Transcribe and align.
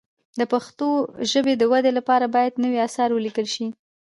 د 0.39 0.41
پښتو 0.53 0.87
ژبې 1.31 1.53
د 1.57 1.63
ودې 1.71 1.91
لپاره 1.99 2.25
باید 2.35 2.61
نوي 2.63 2.79
اثار 2.87 3.09
ولیکل 3.13 3.47
شي. 3.55 3.67